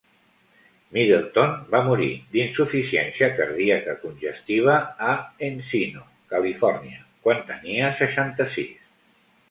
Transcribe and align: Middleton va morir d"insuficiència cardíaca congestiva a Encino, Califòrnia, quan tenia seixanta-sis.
Middleton 0.95 1.51
va 1.75 1.81
morir 1.87 2.07
d"insuficiència 2.31 3.29
cardíaca 3.41 3.97
congestiva 4.07 4.81
a 5.11 5.15
Encino, 5.51 6.05
Califòrnia, 6.35 7.07
quan 7.27 7.49
tenia 7.55 7.97
seixanta-sis. 8.05 8.79